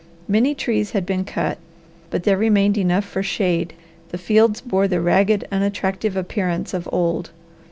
[0.27, 1.59] Many trees had been cut,
[2.09, 3.75] but there remained enough for shade;
[4.09, 7.29] the fields bore the ragged, unattractive appearance of old.